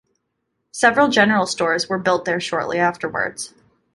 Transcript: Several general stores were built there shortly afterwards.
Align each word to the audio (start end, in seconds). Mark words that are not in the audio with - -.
Several 0.71 1.09
general 1.09 1.45
stores 1.45 1.87
were 1.87 1.99
built 1.99 2.25
there 2.25 2.39
shortly 2.39 2.79
afterwards. 2.79 3.53